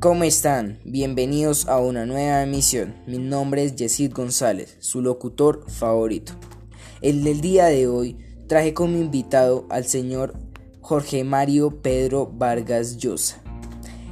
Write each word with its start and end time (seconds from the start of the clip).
¿Cómo 0.00 0.22
están? 0.22 0.78
Bienvenidos 0.84 1.66
a 1.66 1.80
una 1.80 2.06
nueva 2.06 2.44
emisión. 2.44 2.94
Mi 3.08 3.18
nombre 3.18 3.64
es 3.64 3.74
Yesid 3.74 4.12
González, 4.12 4.76
su 4.78 5.02
locutor 5.02 5.68
favorito. 5.68 6.34
El 7.02 7.24
del 7.24 7.40
día 7.40 7.64
de 7.64 7.88
hoy 7.88 8.16
traje 8.46 8.74
como 8.74 8.96
invitado 8.96 9.66
al 9.70 9.86
señor 9.86 10.34
Jorge 10.80 11.24
Mario 11.24 11.82
Pedro 11.82 12.30
Vargas 12.32 12.98
Llosa, 12.98 13.42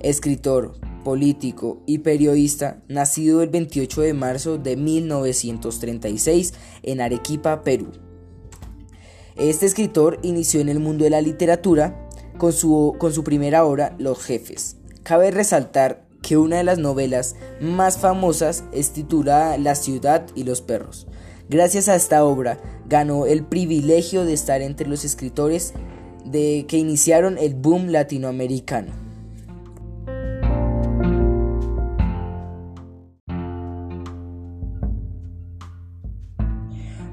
escritor, 0.00 0.80
político 1.04 1.80
y 1.86 1.98
periodista, 1.98 2.82
nacido 2.88 3.40
el 3.40 3.48
28 3.48 4.00
de 4.00 4.14
marzo 4.14 4.58
de 4.58 4.76
1936 4.76 6.54
en 6.82 7.00
Arequipa, 7.00 7.62
Perú. 7.62 7.92
Este 9.36 9.66
escritor 9.66 10.18
inició 10.24 10.60
en 10.60 10.70
el 10.70 10.80
mundo 10.80 11.04
de 11.04 11.10
la 11.10 11.20
literatura 11.20 12.08
con 12.36 12.52
su, 12.52 12.96
con 12.98 13.12
su 13.12 13.22
primera 13.22 13.64
obra, 13.64 13.94
Los 14.00 14.24
Jefes, 14.24 14.77
Cabe 15.08 15.30
resaltar 15.30 16.02
que 16.20 16.36
una 16.36 16.58
de 16.58 16.64
las 16.64 16.76
novelas 16.76 17.34
más 17.62 17.96
famosas 17.96 18.64
es 18.74 18.90
titulada 18.90 19.56
La 19.56 19.74
ciudad 19.74 20.26
y 20.34 20.44
los 20.44 20.60
perros. 20.60 21.06
Gracias 21.48 21.88
a 21.88 21.94
esta 21.94 22.22
obra 22.24 22.60
ganó 22.86 23.24
el 23.24 23.42
privilegio 23.42 24.26
de 24.26 24.34
estar 24.34 24.60
entre 24.60 24.86
los 24.86 25.06
escritores 25.06 25.72
de 26.26 26.66
que 26.68 26.76
iniciaron 26.76 27.38
el 27.38 27.54
boom 27.54 27.86
latinoamericano. 27.88 28.92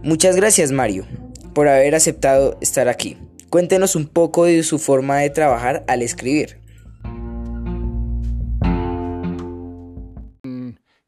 Muchas 0.04 0.36
gracias 0.36 0.74
Mario 0.74 1.06
por 1.54 1.70
haber 1.70 1.96
aceptado 1.96 2.58
estar 2.60 2.90
aquí. 2.90 3.16
Cuéntenos 3.50 3.96
un 3.96 4.08
poco 4.08 4.44
de 4.44 4.64
su 4.64 4.80
forma 4.80 5.20
de 5.20 5.30
trabajar 5.30 5.86
al 5.88 6.02
escribir. 6.02 6.65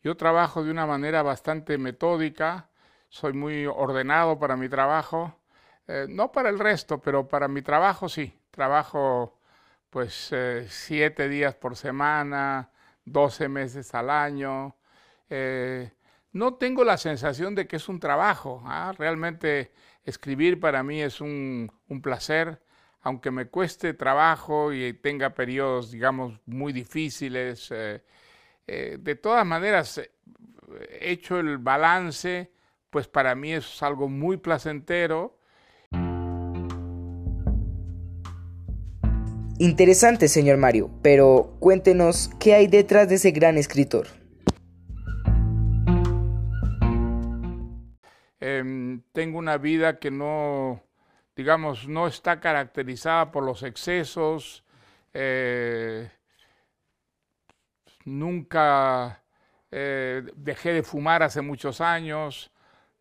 Yo 0.07 0.15
trabajo 0.15 0.63
de 0.63 0.71
una 0.71 0.85
manera 0.85 1.21
bastante 1.21 1.77
metódica, 1.77 2.69
soy 3.09 3.33
muy 3.33 3.65
ordenado 3.65 4.39
para 4.39 4.55
mi 4.55 4.69
trabajo, 4.69 5.37
eh, 5.85 6.05
no 6.07 6.31
para 6.31 6.47
el 6.47 6.59
resto, 6.59 7.01
pero 7.01 7.27
para 7.27 7.49
mi 7.49 7.61
trabajo 7.61 8.07
sí. 8.07 8.33
Trabajo 8.49 9.37
pues 9.89 10.29
eh, 10.31 10.65
siete 10.69 11.27
días 11.27 11.55
por 11.55 11.75
semana, 11.75 12.71
doce 13.03 13.49
meses 13.49 13.93
al 13.95 14.09
año. 14.09 14.77
Eh, 15.29 15.91
no 16.31 16.53
tengo 16.53 16.85
la 16.85 16.95
sensación 16.95 17.53
de 17.53 17.67
que 17.67 17.75
es 17.75 17.89
un 17.89 17.99
trabajo. 17.99 18.63
¿ah? 18.65 18.93
Realmente 18.97 19.73
escribir 20.05 20.57
para 20.61 20.83
mí 20.83 21.01
es 21.01 21.19
un, 21.19 21.69
un 21.89 22.01
placer, 22.01 22.61
aunque 23.01 23.29
me 23.29 23.47
cueste 23.47 23.93
trabajo 23.93 24.71
y 24.71 24.93
tenga 24.93 25.31
periodos, 25.31 25.91
digamos, 25.91 26.39
muy 26.45 26.71
difíciles 26.71 27.73
eh, 28.67 28.97
de 28.99 29.15
todas 29.15 29.45
maneras, 29.45 29.97
eh, 29.97 30.11
hecho 30.99 31.39
el 31.39 31.57
balance, 31.57 32.51
pues 32.89 33.07
para 33.07 33.33
mí 33.33 33.53
es 33.53 33.81
algo 33.81 34.09
muy 34.09 34.37
placentero. 34.37 35.39
Interesante, 39.59 40.27
señor 40.27 40.57
Mario, 40.57 40.91
pero 41.01 41.55
cuéntenos 41.59 42.29
qué 42.39 42.53
hay 42.53 42.67
detrás 42.67 43.09
de 43.09 43.15
ese 43.15 43.31
gran 43.31 43.57
escritor. 43.57 44.07
Em, 48.39 49.01
tengo 49.13 49.39
una 49.39 49.57
vida 49.57 49.97
que 49.97 50.11
no, 50.11 50.83
digamos, 51.35 51.87
no 51.87 52.05
está 52.05 52.39
caracterizada 52.39 53.31
por 53.31 53.43
los 53.43 53.63
excesos. 53.63 54.63
Eh, 55.13 56.07
nunca 58.07 59.21
eh, 59.69 60.23
dejé 60.35 60.71
de 60.71 60.83
fumar 60.83 61.23
hace 61.23 61.41
muchos 61.41 61.81
años, 61.81 62.51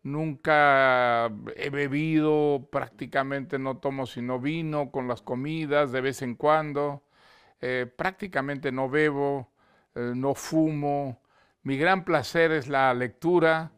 nunca 0.03 1.31
he 1.55 1.69
bebido, 1.69 2.67
prácticamente 2.69 3.57
no 3.57 3.77
tomo 3.77 4.05
sino 4.05 4.39
vino 4.39 4.91
con 4.91 5.07
las 5.07 5.21
comidas 5.21 5.91
de 5.93 6.01
vez 6.01 6.21
en 6.21 6.35
cuando, 6.35 7.03
eh, 7.61 7.89
prácticamente 7.95 8.71
no 8.71 8.89
bebo, 8.89 9.49
eh, 9.95 10.11
no 10.13 10.35
fumo. 10.35 11.21
Mi 11.63 11.77
gran 11.77 12.03
placer 12.03 12.51
es 12.51 12.67
la 12.67 12.93
lectura 12.93 13.71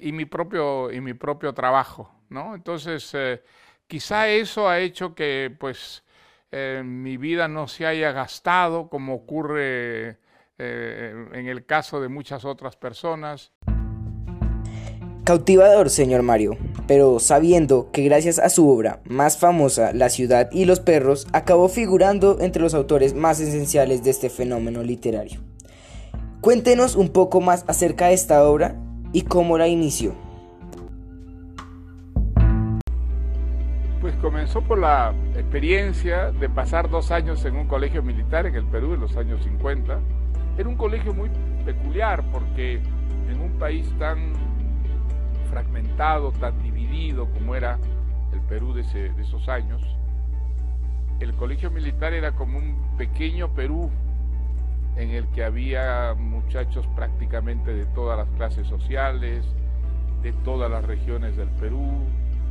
y, 0.00 0.12
mi 0.12 0.26
propio, 0.26 0.92
y 0.92 1.00
mi 1.00 1.14
propio 1.14 1.54
trabajo, 1.54 2.14
¿no? 2.28 2.54
Entonces, 2.54 3.16
quizá 3.86 4.28
eso 4.28 4.68
ha 4.68 4.78
hecho 4.78 5.14
que, 5.14 5.54
pues, 5.58 6.04
mi 6.84 7.16
vida 7.16 7.48
no 7.48 7.66
se 7.68 7.86
haya 7.86 8.12
gastado 8.12 8.90
como 8.90 9.14
ocurre 9.14 10.18
eh, 10.58 11.14
en 11.32 11.46
el 11.46 11.64
caso 11.64 12.00
de 12.00 12.08
muchas 12.08 12.44
otras 12.44 12.76
personas. 12.76 13.52
Cautivador, 15.24 15.90
señor 15.90 16.22
Mario, 16.22 16.56
pero 16.86 17.20
sabiendo 17.20 17.90
que 17.92 18.02
gracias 18.02 18.38
a 18.38 18.48
su 18.48 18.68
obra 18.68 19.00
más 19.04 19.38
famosa, 19.38 19.92
La 19.92 20.08
ciudad 20.08 20.48
y 20.52 20.64
los 20.64 20.80
perros, 20.80 21.26
acabó 21.32 21.68
figurando 21.68 22.38
entre 22.40 22.62
los 22.62 22.72
autores 22.72 23.14
más 23.14 23.38
esenciales 23.38 24.02
de 24.02 24.10
este 24.10 24.30
fenómeno 24.30 24.82
literario. 24.82 25.40
Cuéntenos 26.40 26.96
un 26.96 27.10
poco 27.10 27.42
más 27.42 27.64
acerca 27.68 28.06
de 28.06 28.14
esta 28.14 28.42
obra 28.48 28.74
y 29.12 29.22
cómo 29.22 29.58
la 29.58 29.68
inició. 29.68 30.14
Pues 34.00 34.14
comenzó 34.22 34.62
por 34.62 34.78
la 34.78 35.14
experiencia 35.34 36.30
de 36.32 36.48
pasar 36.48 36.88
dos 36.88 37.10
años 37.10 37.44
en 37.44 37.56
un 37.56 37.68
colegio 37.68 38.02
militar 38.02 38.46
en 38.46 38.54
el 38.54 38.64
Perú 38.64 38.94
en 38.94 39.00
los 39.00 39.16
años 39.16 39.42
50 39.44 40.00
era 40.58 40.68
un 40.68 40.74
colegio 40.74 41.14
muy 41.14 41.30
peculiar 41.64 42.24
porque 42.32 42.80
en 43.30 43.40
un 43.40 43.52
país 43.60 43.88
tan 43.96 44.32
fragmentado, 45.48 46.32
tan 46.32 46.60
dividido 46.62 47.30
como 47.30 47.54
era 47.54 47.78
el 48.32 48.40
Perú 48.42 48.74
de, 48.74 48.80
esos 49.20 49.48
años, 49.48 49.80
el 51.20 51.32
colegio 51.34 51.70
militar 51.70 52.12
era 52.12 52.32
como 52.32 52.58
un 52.58 52.96
pequeño 52.98 53.54
Perú 53.54 53.88
en 54.96 55.10
el 55.10 55.28
que 55.28 55.44
había 55.44 56.14
muchachos 56.18 56.86
prácticamente 56.88 57.72
de 57.72 57.86
todas 57.86 58.18
las 58.18 58.28
clases 58.36 58.66
sociales, 58.66 59.46
de 60.22 60.32
todas 60.44 60.68
las 60.68 60.84
regiones 60.84 61.36
del 61.36 61.50
Perú, 61.50 62.04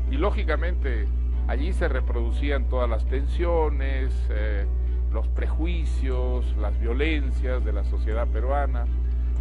y 0.10 0.16
lógicamente 0.16 1.08
allí 1.48 1.74
se 1.74 1.90
reproducían 1.90 2.70
todas 2.70 2.90
las 2.90 3.06
tensiones, 3.06 4.14
eh, 4.30 4.66
los 5.18 5.28
prejuicios, 5.30 6.46
las 6.62 6.80
violencias 6.80 7.66
de 7.66 7.74
la 7.74 7.84
sociedad 7.86 8.28
peruana. 8.28 8.86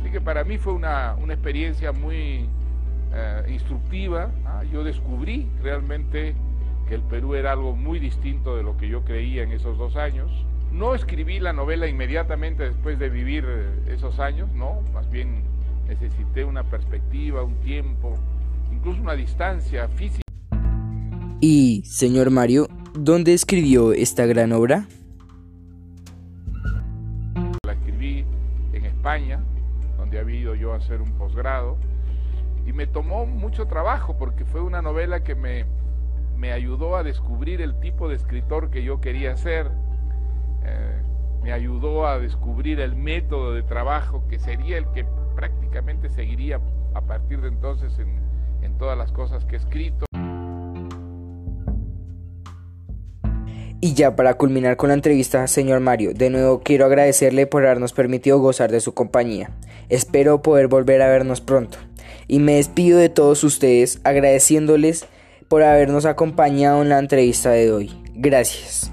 Así 0.00 0.10
que 0.10 0.22
para 0.22 0.42
mí 0.42 0.56
fue 0.56 0.72
una, 0.72 1.16
experiencia 1.28 1.92
muy 1.92 2.48
eh, 3.12 3.42
instructiva. 3.50 4.30
¿ah? 4.46 4.62
Yo 4.72 4.84
descubrí 4.84 5.46
realmente 5.62 6.34
que 6.88 6.94
el 6.94 7.02
Perú 7.02 7.34
era 7.34 7.52
algo 7.52 7.76
muy 7.76 7.98
distinto 7.98 8.56
de 8.56 8.62
lo 8.62 8.78
que 8.78 8.88
yo 8.88 9.04
creía 9.04 9.42
en 9.42 9.52
esos 9.52 9.76
dos 9.76 9.96
años. 9.96 10.30
No 10.72 10.94
escribí 10.94 11.40
la 11.40 11.52
novela 11.52 11.86
inmediatamente 11.88 12.62
después 12.62 12.98
de 12.98 13.10
vivir 13.10 13.44
eh, 13.46 13.94
esos 13.94 14.18
años, 14.18 14.50
no, 14.54 14.80
más 14.94 15.10
bien 15.10 15.42
necesité 15.86 16.46
una 16.46 16.64
perspectiva, 16.64 17.42
un 17.42 17.56
tiempo, 17.56 18.14
incluso 18.72 19.02
una 19.02 19.14
distancia 19.14 19.88
física. 19.88 20.22
Y, 21.42 21.82
señor 21.84 22.30
Mario, 22.30 22.66
¿dónde 22.94 23.34
escribió 23.34 23.92
esta 23.92 24.24
gran 24.24 24.52
obra? 24.52 24.86
Donde 29.96 30.18
había 30.18 30.40
ido 30.40 30.54
yo 30.54 30.72
a 30.72 30.76
hacer 30.76 31.00
un 31.00 31.12
posgrado, 31.12 31.76
y 32.66 32.72
me 32.72 32.86
tomó 32.86 33.26
mucho 33.26 33.66
trabajo 33.66 34.16
porque 34.18 34.44
fue 34.44 34.60
una 34.60 34.82
novela 34.82 35.22
que 35.22 35.34
me, 35.34 35.64
me 36.36 36.52
ayudó 36.52 36.96
a 36.96 37.02
descubrir 37.02 37.60
el 37.60 37.78
tipo 37.80 38.08
de 38.08 38.16
escritor 38.16 38.70
que 38.70 38.82
yo 38.82 39.00
quería 39.00 39.36
ser, 39.36 39.70
eh, 40.64 41.02
me 41.42 41.52
ayudó 41.52 42.06
a 42.06 42.18
descubrir 42.18 42.80
el 42.80 42.96
método 42.96 43.54
de 43.54 43.62
trabajo 43.62 44.26
que 44.28 44.38
sería 44.38 44.78
el 44.78 44.90
que 44.90 45.06
prácticamente 45.36 46.08
seguiría 46.08 46.60
a 46.94 47.00
partir 47.02 47.40
de 47.40 47.48
entonces 47.48 47.98
en, 47.98 48.18
en 48.62 48.76
todas 48.78 48.98
las 48.98 49.12
cosas 49.12 49.44
que 49.44 49.54
he 49.54 49.58
escrito. 49.58 50.06
Y 53.80 53.94
ya 53.94 54.16
para 54.16 54.34
culminar 54.34 54.76
con 54.76 54.88
la 54.88 54.94
entrevista, 54.94 55.46
señor 55.46 55.80
Mario, 55.80 56.12
de 56.14 56.30
nuevo 56.30 56.60
quiero 56.60 56.86
agradecerle 56.86 57.46
por 57.46 57.64
habernos 57.64 57.92
permitido 57.92 58.38
gozar 58.38 58.70
de 58.70 58.80
su 58.80 58.94
compañía. 58.94 59.50
Espero 59.88 60.42
poder 60.42 60.68
volver 60.68 61.02
a 61.02 61.08
vernos 61.08 61.40
pronto. 61.40 61.78
Y 62.26 62.38
me 62.38 62.56
despido 62.56 62.98
de 62.98 63.08
todos 63.08 63.44
ustedes 63.44 64.00
agradeciéndoles 64.02 65.06
por 65.48 65.62
habernos 65.62 66.06
acompañado 66.06 66.82
en 66.82 66.88
la 66.88 66.98
entrevista 66.98 67.50
de 67.50 67.70
hoy. 67.70 68.02
Gracias. 68.14 68.90